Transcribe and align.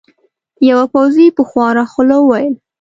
یوه 0.69 0.85
پوځي 0.93 1.27
په 1.37 1.43
خواره 1.49 1.83
خوله 1.91 2.15
وویل. 2.19 2.55